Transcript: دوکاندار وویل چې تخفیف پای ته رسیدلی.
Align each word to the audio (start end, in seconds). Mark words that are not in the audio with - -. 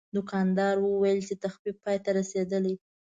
دوکاندار 0.15 0.75
وویل 0.81 1.19
چې 1.27 1.33
تخفیف 1.43 1.75
پای 1.83 1.97
ته 2.03 2.09
رسیدلی. 2.19 2.75